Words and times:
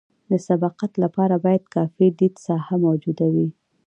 د 0.29 0.31
سبقت 0.47 0.91
لپاره 1.03 1.35
باید 1.45 1.63
کافي 1.75 2.07
د 2.11 2.15
لید 2.19 2.33
ساحه 2.45 2.75
موجوده 2.85 3.27
وي 3.33 3.47